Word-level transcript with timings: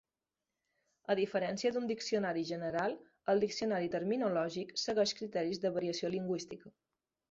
A 1.13 1.15
diferència 1.19 1.73
d'un 1.75 1.85
diccionari 1.91 2.43
general, 2.53 2.97
el 3.35 3.45
diccionari 3.47 3.95
terminològic 3.99 4.77
segueix 4.89 5.19
criteris 5.23 5.67
de 5.69 5.77
variació 5.81 6.17
lingüística. 6.21 6.79